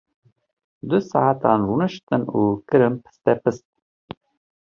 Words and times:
Du 0.89 0.97
saetan 1.09 1.59
rûniştin 1.67 2.23
û 2.37 2.39
kirin 2.67 2.95
pistepit. 3.03 3.57